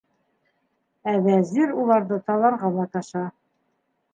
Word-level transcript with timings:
Ә 1.11 1.13
Вәзир 1.27 1.75
уларҙы 1.83 2.19
таларға 2.31 2.73
маташа. 2.79 3.25